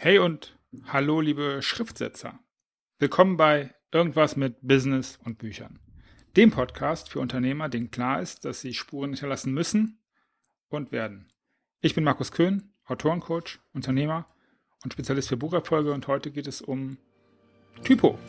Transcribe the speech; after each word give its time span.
Hey 0.00 0.20
und 0.20 0.56
hallo, 0.86 1.20
liebe 1.20 1.60
Schriftsetzer. 1.60 2.38
Willkommen 3.00 3.36
bei 3.36 3.74
Irgendwas 3.90 4.36
mit 4.36 4.54
Business 4.62 5.18
und 5.24 5.38
Büchern. 5.38 5.80
Dem 6.36 6.52
Podcast 6.52 7.08
für 7.08 7.18
Unternehmer, 7.18 7.68
denen 7.68 7.90
klar 7.90 8.22
ist, 8.22 8.44
dass 8.44 8.60
sie 8.60 8.74
Spuren 8.74 9.10
hinterlassen 9.10 9.52
müssen 9.52 9.98
und 10.68 10.92
werden. 10.92 11.32
Ich 11.80 11.96
bin 11.96 12.04
Markus 12.04 12.30
Köhn, 12.30 12.72
Autorencoach, 12.84 13.58
Unternehmer 13.72 14.26
und 14.84 14.92
Spezialist 14.92 15.30
für 15.30 15.36
Bucherfolge 15.36 15.92
und 15.92 16.06
heute 16.06 16.30
geht 16.30 16.46
es 16.46 16.62
um 16.62 16.98
Typo. 17.82 18.20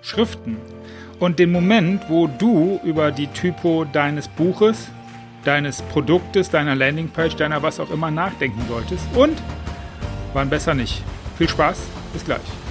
Schriften 0.00 0.58
und 1.18 1.40
den 1.40 1.50
Moment, 1.50 2.08
wo 2.08 2.28
du 2.28 2.78
über 2.84 3.10
die 3.10 3.26
Typo 3.26 3.84
deines 3.84 4.28
Buches, 4.28 4.88
deines 5.44 5.82
Produktes, 5.82 6.50
deiner 6.50 6.76
Landingpage, 6.76 7.34
deiner 7.34 7.64
was 7.64 7.80
auch 7.80 7.90
immer 7.90 8.12
nachdenken 8.12 8.62
solltest 8.68 9.04
und 9.16 9.42
Wann 10.34 10.50
besser 10.50 10.74
nicht. 10.74 11.02
Viel 11.38 11.48
Spaß, 11.48 11.78
bis 12.12 12.24
gleich. 12.24 12.63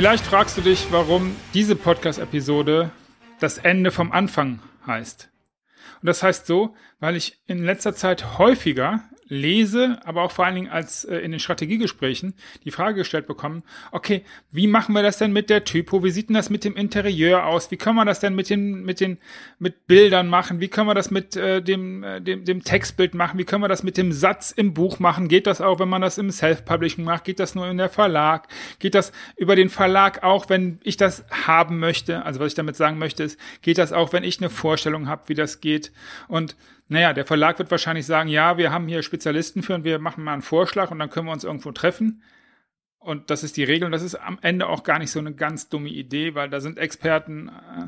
Vielleicht 0.00 0.24
fragst 0.24 0.56
du 0.56 0.62
dich, 0.62 0.86
warum 0.92 1.36
diese 1.52 1.76
Podcast-Episode 1.76 2.90
das 3.38 3.58
Ende 3.58 3.90
vom 3.90 4.12
Anfang 4.12 4.60
heißt. 4.86 5.28
Und 6.00 6.06
das 6.06 6.22
heißt 6.22 6.46
so, 6.46 6.74
weil 7.00 7.16
ich 7.16 7.38
in 7.46 7.62
letzter 7.62 7.94
Zeit 7.94 8.38
häufiger 8.38 9.02
lese, 9.30 10.00
aber 10.04 10.22
auch 10.22 10.32
vor 10.32 10.44
allen 10.44 10.56
Dingen 10.56 10.68
als 10.68 11.04
äh, 11.04 11.18
in 11.18 11.30
den 11.30 11.38
Strategiegesprächen 11.40 12.34
die 12.64 12.72
Frage 12.72 12.96
gestellt 12.96 13.28
bekommen, 13.28 13.62
okay, 13.92 14.24
wie 14.50 14.66
machen 14.66 14.92
wir 14.92 15.02
das 15.02 15.18
denn 15.18 15.32
mit 15.32 15.48
der 15.48 15.64
Typo? 15.64 16.02
Wie 16.02 16.10
sieht 16.10 16.28
denn 16.28 16.34
das 16.34 16.50
mit 16.50 16.64
dem 16.64 16.76
Interieur 16.76 17.46
aus? 17.46 17.70
Wie 17.70 17.76
können 17.76 17.94
wir 17.94 18.04
das 18.04 18.18
denn 18.18 18.34
mit 18.34 18.50
den, 18.50 18.82
mit 18.82 19.00
den, 19.00 19.18
mit 19.60 19.86
Bildern 19.86 20.26
machen? 20.26 20.60
Wie 20.60 20.66
können 20.66 20.88
wir 20.88 20.94
das 20.94 21.12
mit 21.12 21.36
äh, 21.36 21.62
dem, 21.62 22.02
äh, 22.02 22.20
dem, 22.20 22.44
dem 22.44 22.64
Textbild 22.64 23.14
machen? 23.14 23.38
Wie 23.38 23.44
können 23.44 23.62
wir 23.62 23.68
das 23.68 23.84
mit 23.84 23.96
dem 23.96 24.12
Satz 24.12 24.50
im 24.50 24.74
Buch 24.74 24.98
machen? 24.98 25.28
Geht 25.28 25.46
das 25.46 25.60
auch, 25.60 25.78
wenn 25.78 25.88
man 25.88 26.02
das 26.02 26.18
im 26.18 26.32
Self-Publishing 26.32 27.04
macht? 27.04 27.22
Geht 27.22 27.38
das 27.38 27.54
nur 27.54 27.68
in 27.68 27.78
der 27.78 27.88
Verlag? 27.88 28.48
Geht 28.80 28.96
das 28.96 29.12
über 29.36 29.54
den 29.54 29.70
Verlag 29.70 30.24
auch, 30.24 30.48
wenn 30.48 30.80
ich 30.82 30.96
das 30.96 31.24
haben 31.46 31.78
möchte? 31.78 32.24
Also 32.24 32.40
was 32.40 32.48
ich 32.48 32.54
damit 32.56 32.74
sagen 32.74 32.98
möchte 32.98 33.22
ist, 33.22 33.38
geht 33.62 33.78
das 33.78 33.92
auch, 33.92 34.12
wenn 34.12 34.24
ich 34.24 34.40
eine 34.40 34.50
Vorstellung 34.50 35.08
habe, 35.08 35.22
wie 35.26 35.34
das 35.34 35.60
geht? 35.60 35.92
Und 36.26 36.56
naja, 36.90 37.12
der 37.12 37.24
Verlag 37.24 37.56
wird 37.60 37.70
wahrscheinlich 37.70 38.04
sagen, 38.04 38.28
ja, 38.28 38.58
wir 38.58 38.72
haben 38.72 38.88
hier 38.88 39.04
Spezialisten 39.04 39.62
für 39.62 39.76
und 39.76 39.84
wir 39.84 40.00
machen 40.00 40.24
mal 40.24 40.32
einen 40.32 40.42
Vorschlag 40.42 40.90
und 40.90 40.98
dann 40.98 41.08
können 41.08 41.26
wir 41.26 41.32
uns 41.32 41.44
irgendwo 41.44 41.70
treffen. 41.70 42.24
Und 42.98 43.30
das 43.30 43.44
ist 43.44 43.56
die 43.56 43.62
Regel 43.62 43.86
und 43.86 43.92
das 43.92 44.02
ist 44.02 44.16
am 44.16 44.40
Ende 44.42 44.66
auch 44.66 44.82
gar 44.82 44.98
nicht 44.98 45.12
so 45.12 45.20
eine 45.20 45.32
ganz 45.32 45.68
dumme 45.68 45.88
Idee, 45.88 46.34
weil 46.34 46.50
da 46.50 46.60
sind 46.60 46.78
Experten. 46.78 47.48
Äh, 47.48 47.86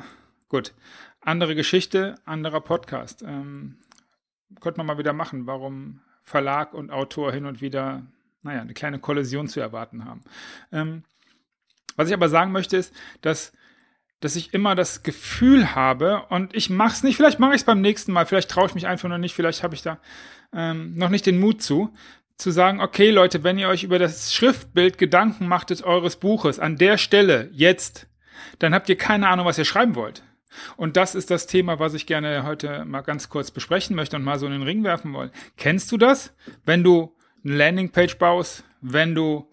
gut, 0.48 0.73
andere 1.20 1.56
Geschichte, 1.56 2.14
anderer 2.27 2.61
Podcast. 2.61 3.23
Ähm, 3.23 3.78
könnte 4.61 4.78
man 4.78 4.86
mal 4.86 4.98
wieder 4.98 5.12
machen, 5.12 5.48
warum 5.48 6.00
Verlag 6.23 6.73
und 6.73 6.92
Autor 6.92 7.33
hin 7.33 7.47
und 7.47 7.61
wieder, 7.61 8.03
naja, 8.42 8.61
eine 8.61 8.73
kleine 8.73 9.00
Kollision 9.00 9.48
zu 9.48 9.58
erwarten 9.58 10.05
haben. 10.05 10.20
Ähm, 10.70 11.03
was 11.97 12.06
ich 12.06 12.14
aber 12.14 12.28
sagen 12.28 12.53
möchte 12.53 12.77
ist, 12.77 12.95
dass 13.20 13.53
dass 14.23 14.37
ich 14.37 14.55
immer 14.55 14.75
das 14.75 15.03
Gefühl 15.03 15.75
habe 15.75 16.23
und 16.28 16.55
ich 16.55 16.70
mache 16.70 16.92
es 16.92 17.03
nicht, 17.03 17.17
vielleicht 17.17 17.41
mache 17.41 17.51
ich 17.51 17.62
es 17.62 17.65
beim 17.65 17.81
nächsten 17.81 18.13
Mal, 18.13 18.24
vielleicht 18.24 18.51
traue 18.51 18.67
ich 18.67 18.74
mich 18.74 18.86
einfach 18.86 19.08
noch 19.08 19.19
nicht, 19.19 19.35
vielleicht 19.35 19.64
habe 19.64 19.74
ich 19.74 19.83
da 19.83 19.98
ähm, 20.55 20.95
noch 20.95 21.08
nicht 21.08 21.27
den 21.27 21.41
Mut 21.41 21.61
zu, 21.61 21.92
zu 22.36 22.52
sagen, 22.52 22.80
okay 22.80 23.11
Leute, 23.11 23.42
wenn 23.42 23.58
ihr 23.58 23.69
euch 23.69 23.83
über 23.83 23.98
das 23.98 24.33
Schriftbild 24.33 24.97
Gedanken 24.97 25.48
machtet 25.48 25.83
eures 25.83 26.17
Buches 26.17 26.61
an 26.61 26.77
der 26.77 26.98
Stelle 26.98 27.51
jetzt, 27.52 28.07
dann 28.61 28.74
habt 28.74 28.89
ihr 28.89 28.97
keine 28.97 29.29
Ahnung, 29.29 29.45
was 29.45 29.58
ihr 29.58 29.64
schreiben 29.64 29.97
wollt. 29.97 30.23
Und 30.77 30.97
das 30.97 31.17
ist 31.17 31.30
das 31.30 31.48
Thema, 31.48 31.80
was 31.80 31.95
ich 31.95 32.07
gerne 32.07 32.45
heute 32.45 32.85
mal 32.85 33.01
ganz 33.01 33.29
kurz 33.29 33.51
besprechen 33.51 33.97
möchte 33.97 34.17
und 34.17 34.23
mal 34.23 34.39
so 34.39 34.47
in 34.47 34.52
den 34.52 34.63
Ring 34.63 34.85
werfen 34.85 35.13
wollen. 35.14 35.30
Kennst 35.57 35.91
du 35.91 35.97
das? 35.97 36.33
Wenn 36.64 36.85
du 36.85 37.17
eine 37.45 37.57
Landingpage 37.57 38.18
baust, 38.18 38.63
wenn 38.80 39.14
du? 39.14 39.48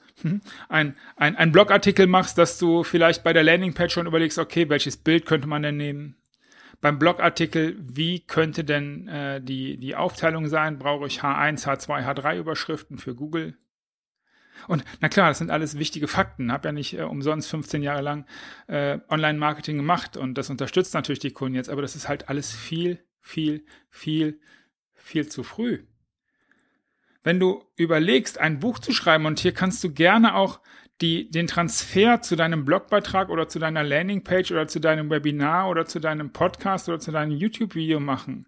Ein, 0.69 0.96
ein, 1.16 1.35
ein 1.35 1.52
Blogartikel 1.52 2.07
machst, 2.07 2.38
dass 2.38 2.57
du 2.57 2.84
vielleicht 2.84 3.24
bei 3.24 3.34
der 3.34 3.44
Landingpage 3.44 3.94
schon 3.94 4.07
überlegst, 4.07 4.38
okay, 4.38 4.69
welches 4.69 4.97
Bild 4.97 5.25
könnte 5.25 5.47
man 5.47 5.63
denn 5.63 5.78
nehmen? 5.78 6.16
Beim 6.81 6.97
Blogartikel, 6.97 7.75
wie 7.80 8.22
könnte 8.22 8.63
denn 8.63 9.07
äh, 9.07 9.41
die, 9.41 9.78
die 9.78 9.96
Aufteilung 9.96 10.47
sein? 10.47 10.80
Brauche 10.80 11.07
ich 11.07 11.22
H1, 11.22 11.66
H2, 11.66 12.06
H3 12.06 12.38
Überschriften 12.38 12.97
für 12.97 13.16
Google? 13.16 13.57
Und 14.68 14.84
na 15.02 15.09
klar, 15.09 15.30
das 15.30 15.40
sind 15.40 15.52
alles 15.52 15.78
wichtige 15.78 16.07
Fakten. 16.07 16.51
Hab 16.51 16.63
ja 16.63 16.72
nicht 16.72 16.97
äh, 16.97 17.03
umsonst 17.03 17.50
15 17.50 17.84
Jahre 17.84 18.01
lang 18.01 18.25
äh, 18.68 19.00
Online-Marketing 19.09 19.78
gemacht 19.78 20.16
und 20.16 20.38
das 20.38 20.50
unterstützt 20.50 20.94
natürlich 20.94 21.19
die 21.19 21.31
Kunden 21.31 21.56
jetzt, 21.56 21.69
aber 21.69 21.81
das 21.81 21.96
ist 21.96 22.07
halt 22.07 22.30
alles 22.30 22.53
viel, 22.53 23.03
viel, 23.19 23.66
viel, 23.90 24.40
viel 24.94 25.28
zu 25.28 25.44
früh 25.44 25.84
wenn 27.24 27.40
du 27.40 27.63
überlegst, 27.75 28.40
ein 28.40 28.59
Buch 28.59 28.80
zu 28.80 28.91
schreiben, 28.91 29.25
und 29.25 29.40
hier 29.40 29.53
kannst 29.53 29.84
du 29.84 29.91
gerne 29.91 30.35
auch 30.35 30.59
die, 31.02 31.30
den 31.31 31.47
Transfer 31.47 32.22
zu 32.22 32.35
deinem 32.35 32.66
Blogbeitrag 32.66 33.30
oder 33.30 33.47
zu 33.47 33.59
deiner 33.59 33.84
Landingpage 33.84 34.52
oder 34.52 34.68
zu 34.68 34.80
deinem 34.80 35.09
Webinar 35.09 35.69
oder 35.69 35.85
zu 35.85 36.00
deinem 36.00 36.31
Podcast 36.31 36.90
oder 36.90 37.00
zu 37.00 37.12
deinem 37.12 37.31
YouTube-Video 37.31 38.00
machen. 38.00 38.47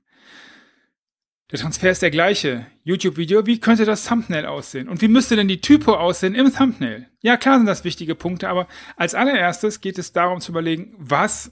Der 1.52 1.60
Transfer 1.60 1.92
ist 1.92 2.02
der 2.02 2.12
gleiche. 2.12 2.66
YouTube-Video, 2.84 3.46
wie 3.46 3.60
könnte 3.60 3.84
das 3.84 4.06
Thumbnail 4.06 4.46
aussehen? 4.46 4.88
Und 4.88 5.02
wie 5.02 5.10
müsste 5.10 5.36
denn 5.36 5.50
die 5.50 5.60
Typo 5.60 5.94
aussehen 5.96 6.34
im 6.34 6.54
Thumbnail? 6.54 7.08
Ja, 7.22 7.36
klar 7.36 7.58
sind 7.58 7.66
das 7.66 7.84
wichtige 7.84 8.16
Punkte, 8.16 8.48
aber 8.48 8.68
als 8.96 9.16
allererstes 9.16 9.82
geht 9.82 9.98
es 9.98 10.14
darum 10.14 10.40
zu 10.40 10.52
überlegen, 10.52 10.96
was 10.98 11.52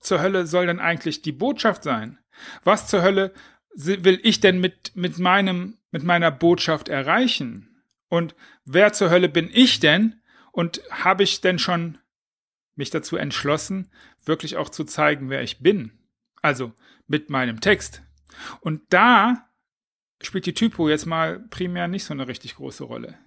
zur 0.00 0.20
Hölle 0.20 0.46
soll 0.46 0.66
denn 0.66 0.80
eigentlich 0.80 1.22
die 1.22 1.32
Botschaft 1.32 1.84
sein? 1.84 2.18
Was 2.64 2.88
zur 2.88 3.02
Hölle 3.02 3.32
will 3.74 4.18
ich 4.22 4.40
denn 4.40 4.60
mit, 4.60 4.92
mit 4.94 5.18
meinem 5.18 5.75
mit 5.96 6.04
meiner 6.04 6.30
Botschaft 6.30 6.90
erreichen? 6.90 7.70
Und 8.08 8.34
wer 8.66 8.92
zur 8.92 9.08
Hölle 9.08 9.30
bin 9.30 9.48
ich 9.50 9.80
denn? 9.80 10.20
Und 10.52 10.82
habe 10.90 11.22
ich 11.22 11.40
denn 11.40 11.58
schon 11.58 11.96
mich 12.74 12.90
dazu 12.90 13.16
entschlossen, 13.16 13.90
wirklich 14.22 14.58
auch 14.58 14.68
zu 14.68 14.84
zeigen, 14.84 15.30
wer 15.30 15.40
ich 15.40 15.60
bin? 15.60 15.92
Also 16.42 16.74
mit 17.06 17.30
meinem 17.30 17.62
Text. 17.62 18.02
Und 18.60 18.82
da 18.90 19.48
spielt 20.20 20.44
die 20.44 20.52
Typo 20.52 20.86
jetzt 20.90 21.06
mal 21.06 21.40
primär 21.48 21.88
nicht 21.88 22.04
so 22.04 22.12
eine 22.12 22.28
richtig 22.28 22.56
große 22.56 22.84
Rolle. 22.84 23.18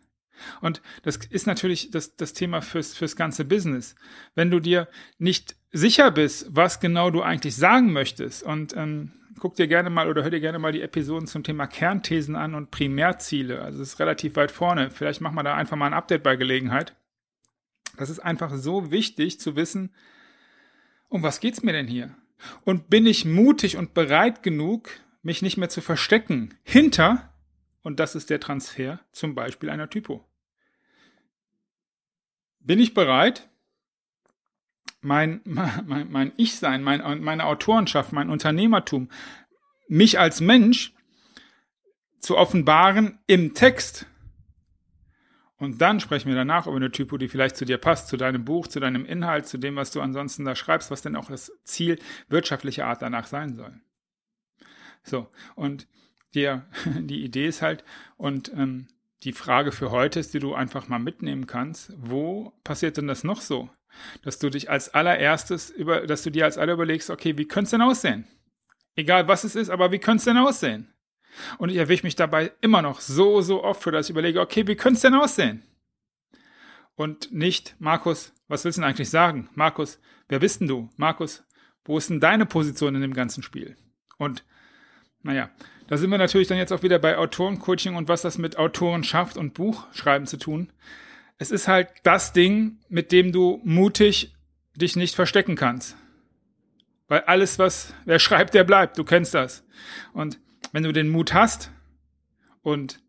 Und 0.62 0.84
das 1.02 1.18
ist 1.18 1.47
natürlich 1.47 1.90
das, 1.90 2.16
das 2.16 2.34
Thema 2.34 2.62
fürs, 2.62 2.96
fürs 2.96 3.16
ganze 3.16 3.46
Business. 3.46 3.96
Wenn 4.35 4.52
du 4.52 4.59
dir 4.59 4.88
nicht 5.18 5.56
sicher 5.72 6.12
bist, 6.12 6.46
was 6.50 6.79
genau 6.79 7.09
du 7.09 7.24
eigentlich 7.24 7.56
sagen 7.56 7.91
möchtest 7.94 8.44
und 8.44 8.78
ähm, 8.78 9.19
guck 9.40 9.56
dir 9.56 9.68
gerne 9.68 9.90
mal 9.90 10.10
oder 10.10 10.24
hör 10.24 10.30
dir 10.30 10.40
gerne 10.40 10.60
mal 10.60 10.72
die 10.72 10.82
Episoden 10.82 11.28
zum 11.28 11.44
Thema 11.44 11.68
Kernthesen 11.68 12.36
an 12.36 12.56
und 12.56 12.72
Primärziele. 12.72 13.62
Also 13.62 13.82
es 13.82 13.94
ist 13.94 14.00
relativ 14.00 14.36
weit 14.36 14.52
vorne. 14.52 14.92
Vielleicht 14.92 15.22
machen 15.22 15.36
wir 15.36 15.44
da 15.44 15.56
einfach 15.56 15.78
mal 15.78 15.88
ein 15.88 15.94
Update 15.94 16.24
bei 16.24 16.36
Gelegenheit. 16.36 16.96
Das 17.98 18.10
ist 18.10 18.20
einfach 18.20 18.54
so 18.56 18.92
wichtig 18.92 19.40
zu 19.40 19.56
wissen, 19.56 19.94
um 21.10 21.24
was 21.24 21.40
geht's 21.40 21.64
mir 21.64 21.74
denn 21.74 21.88
hier? 21.88 22.16
Und 22.64 22.90
bin 22.90 23.06
ich 23.06 23.26
mutig 23.26 23.76
und 23.78 23.94
bereit 23.94 24.44
genug, 24.44 24.90
mich 25.22 25.42
nicht 25.42 25.58
mehr 25.58 25.70
zu 25.70 25.82
verstecken 25.82 26.54
hinter, 26.64 27.34
und 27.82 28.00
das 28.00 28.16
ist 28.16 28.30
der 28.30 28.40
Transfer, 28.40 29.00
zum 29.12 29.36
Beispiel 29.36 29.70
einer 29.70 29.90
Typo. 29.90 30.26
Bin 32.59 32.80
ich 32.80 32.94
bereit, 32.94 33.50
mein, 35.01 35.41
mein, 35.43 36.11
mein 36.11 36.31
Ich-Sein, 36.37 36.84
mein, 36.84 37.23
meine 37.23 37.46
Autorenschaft, 37.46 38.13
mein 38.13 38.29
Unternehmertum, 38.29 39.09
mich 39.87 40.19
als 40.19 40.41
Mensch 40.41 40.93
zu 42.19 42.37
offenbaren 42.37 43.19
im 43.28 43.53
Text. 43.53 44.05
Und 45.57 45.81
dann 45.81 45.99
sprechen 45.99 46.29
wir 46.29 46.35
danach 46.35 46.67
über 46.67 46.78
eine 46.78 46.91
Typo, 46.91 47.17
die 47.17 47.28
vielleicht 47.28 47.57
zu 47.57 47.66
dir 47.66 47.78
passt, 47.78 48.07
zu 48.07 48.16
deinem 48.16 48.46
Buch, 48.46 48.67
zu 48.67 48.79
deinem 48.79 49.05
Inhalt, 49.05 49.46
zu 49.46 49.57
dem, 49.57 49.75
was 49.75 49.91
du 49.91 49.99
ansonsten 49.99 50.46
da 50.46 50.55
schreibst, 50.55 50.90
was 50.90 51.01
denn 51.01 51.17
auch 51.17 51.28
das 51.28 51.51
Ziel 51.63 51.99
wirtschaftlicher 52.29 52.85
Art 52.85 53.01
danach 53.01 53.28
sein 53.28 53.55
soll. 53.55 53.73
So, 55.03 55.29
und 55.55 55.87
die, 56.34 56.55
die 56.99 57.23
Idee 57.23 57.47
ist 57.47 57.61
halt, 57.61 57.84
und 58.16 58.53
ähm, 58.53 58.87
die 59.24 59.34
Frage 59.34 59.72
für 59.72 59.92
heute 59.92 60.20
ist, 60.20 60.34
die 60.34 60.40
du 60.40 60.54
einfach 60.54 60.88
mal 60.88 61.00
mitnehmen 61.00 61.48
kannst, 61.48 61.94
wo 61.98 62.54
passiert 62.64 62.98
denn 62.98 63.08
das 63.08 63.24
noch 63.24 63.42
so? 63.42 63.70
dass 64.22 64.38
du 64.38 64.52
dich 64.52 64.70
als 64.70 64.94
allererstes 64.94 65.72
über, 65.72 66.06
dass 66.06 66.22
du 66.22 66.30
dir 66.30 66.46
als 66.46 66.60
aller 66.60 66.74
überlegst, 66.74 67.10
okay, 67.10 67.38
wie 67.40 67.48
könnte 67.48 67.66
es 67.66 67.72
denn 67.72 67.82
aussehen? 67.82 68.28
Egal 68.96 69.28
was 69.28 69.44
es 69.44 69.56
ist, 69.56 69.70
aber 69.70 69.92
wie 69.92 69.98
könnte 69.98 70.20
es 70.20 70.26
denn 70.26 70.38
aussehen? 70.38 70.94
Und 71.58 71.70
ich 71.70 71.78
erwische 71.78 72.04
mich 72.04 72.16
dabei 72.16 72.52
immer 72.62 72.84
noch 72.84 73.02
so, 73.02 73.42
so 73.42 73.64
oft 73.64 73.82
für, 73.82 73.92
dass 73.92 74.06
ich 74.06 74.12
überlege, 74.12 74.42
okay, 74.42 74.68
wie 74.68 74.76
könnte 74.76 74.98
es 74.98 75.02
denn 75.02 75.16
aussehen? 75.16 75.64
und 77.00 77.32
nicht, 77.32 77.78
Markus, 77.80 78.34
was 78.50 78.66
willst 78.66 78.78
du 78.78 78.82
denn 78.82 78.90
eigentlich 78.90 79.10
sagen? 79.10 79.50
Markus, 79.56 80.02
wer 80.28 80.40
bist 80.40 80.60
denn 80.60 80.68
du? 80.68 80.90
Markus, 80.98 81.46
wo 81.86 81.98
ist 81.98 82.10
denn 82.10 82.20
deine 82.20 82.46
Position 82.46 82.94
in 82.94 83.02
dem 83.02 83.14
ganzen 83.14 83.42
Spiel? 83.42 83.78
Und 84.18 84.44
naja, 85.22 85.50
da 85.90 85.97
sind 85.97 86.12
wir 86.12 86.20
natürlich 86.20 86.47
dann 86.47 86.59
jetzt 86.59 86.72
auch 86.72 86.84
wieder 86.84 87.00
bei 87.00 87.18
Autorencoaching 87.18 87.96
und 87.96 88.08
was 88.08 88.22
das 88.22 88.38
mit 88.38 88.58
Autorenschaft 88.58 89.38
und 89.38 89.56
Buchschreiben 89.56 90.28
zu 90.28 90.38
tun. 90.38 90.72
Es 91.40 91.50
ist 91.50 91.68
halt 91.68 91.90
das 92.03 92.32
Ding, 92.32 92.78
mit 92.90 93.12
dem 93.12 93.32
du 93.32 93.59
mutig 93.64 94.36
dich 94.76 94.96
nicht 94.96 95.16
verstecken 95.16 95.56
kannst. 95.56 95.97
Weil 97.08 97.22
alles, 97.22 97.58
was 97.58 97.96
wer 98.06 98.20
schreibt, 98.20 98.53
der 98.53 98.66
bleibt. 98.66 99.00
Du 99.00 99.03
kennst 99.03 99.34
das. 99.34 99.66
Und 100.14 100.40
wenn 100.74 100.84
du 100.84 100.91
den 100.91 101.09
Mut 101.09 101.34
hast 101.34 101.72
und 102.62 103.00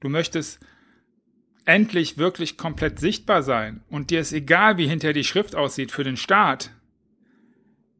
du 0.00 0.08
möchtest 0.08 0.60
endlich 1.66 2.16
wirklich 2.16 2.56
komplett 2.56 2.98
sichtbar 3.00 3.42
sein 3.42 3.82
und 3.90 4.08
dir 4.08 4.20
ist 4.20 4.32
egal, 4.32 4.78
wie 4.78 4.88
hinter 4.88 5.12
die 5.12 5.24
Schrift 5.24 5.54
aussieht 5.54 5.92
für 5.92 6.04
den 6.04 6.16
Start. 6.16 6.70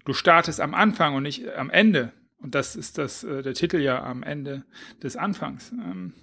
Du 0.07 0.15
startest 0.15 0.63
am 0.63 0.73
Anfang 0.73 1.15
und 1.15 1.25
nicht 1.25 1.47
am 1.57 1.69
Ende. 1.69 2.15
Und 2.41 2.55
das 2.55 2.77
ist 2.77 2.99
das, 2.99 3.25
äh, 3.25 3.43
der 3.43 3.55
Titel 3.55 3.79
ja 3.79 4.03
am 4.03 4.23
Ende 4.23 4.65
des 5.03 5.17
Anfangs. 5.17 5.73
Ähm, 5.73 6.15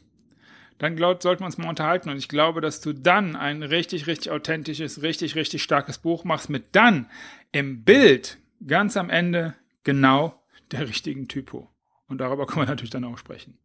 dann 0.77 0.95
glaub, 0.95 1.23
sollten 1.23 1.41
wir 1.41 1.45
uns 1.45 1.57
mal 1.57 1.69
unterhalten. 1.69 2.09
Und 2.09 2.17
ich 2.17 2.27
glaube, 2.27 2.61
dass 2.61 2.81
du 2.81 2.93
dann 2.93 3.35
ein 3.35 3.63
richtig, 3.63 4.07
richtig 4.07 4.31
authentisches, 4.31 5.01
richtig, 5.01 5.35
richtig 5.35 5.63
starkes 5.63 5.97
Buch 5.97 6.23
machst 6.23 6.49
mit 6.49 6.75
dann 6.75 7.09
im 7.51 7.83
Bild 7.83 8.37
ganz 8.65 8.97
am 8.97 9.09
Ende 9.09 9.55
genau 9.83 10.43
der 10.71 10.87
richtigen 10.87 11.27
Typo. 11.27 11.69
Und 12.07 12.19
darüber 12.19 12.45
können 12.45 12.65
wir 12.65 12.69
natürlich 12.69 12.91
dann 12.91 13.03
auch 13.03 13.17
sprechen. 13.17 13.57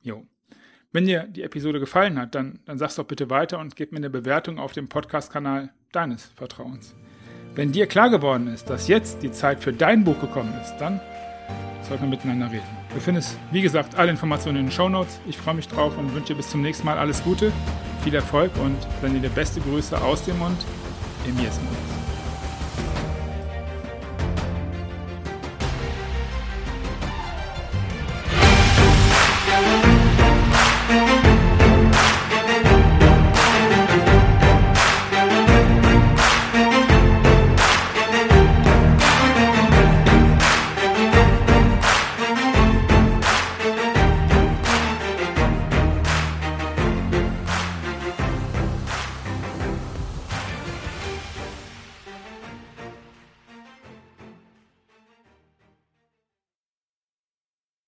Jo. 0.00 0.26
Wenn 0.92 1.06
dir 1.06 1.24
die 1.24 1.42
Episode 1.42 1.80
gefallen 1.80 2.18
hat, 2.18 2.34
dann, 2.34 2.60
dann 2.64 2.78
sag's 2.78 2.94
doch 2.94 3.04
bitte 3.04 3.28
weiter 3.28 3.58
und 3.58 3.76
gib 3.76 3.92
mir 3.92 3.98
eine 3.98 4.08
Bewertung 4.10 4.58
auf 4.58 4.72
dem 4.72 4.88
Podcast-Kanal 4.88 5.72
deines 5.92 6.24
Vertrauens. 6.24 6.94
Wenn 7.54 7.72
dir 7.72 7.86
klar 7.86 8.10
geworden 8.10 8.46
ist, 8.48 8.70
dass 8.70 8.88
jetzt 8.88 9.22
die 9.22 9.32
Zeit 9.32 9.62
für 9.62 9.72
dein 9.72 10.04
Buch 10.04 10.20
gekommen 10.20 10.54
ist, 10.62 10.76
dann 10.78 11.00
sollten 11.82 12.04
wir 12.04 12.10
miteinander 12.10 12.50
reden. 12.50 12.66
Du 12.94 13.00
findest, 13.00 13.36
wie 13.50 13.62
gesagt, 13.62 13.94
alle 13.96 14.10
Informationen 14.10 14.58
in 14.58 14.66
den 14.66 14.72
Show 14.72 14.88
Notes. 14.88 15.20
Ich 15.26 15.36
freue 15.36 15.54
mich 15.54 15.68
drauf 15.68 15.96
und 15.98 16.14
wünsche 16.14 16.32
dir 16.32 16.36
bis 16.36 16.50
zum 16.50 16.62
nächsten 16.62 16.84
Mal 16.84 16.98
alles 16.98 17.22
Gute, 17.22 17.52
viel 18.02 18.14
Erfolg 18.14 18.50
und 18.62 18.76
dann 19.02 19.20
dir 19.20 19.28
beste 19.28 19.60
Grüße 19.60 20.00
aus 20.00 20.24
dem 20.24 20.38
Mund, 20.38 20.58
Emirs 21.26 21.56
Mund. 21.60 22.05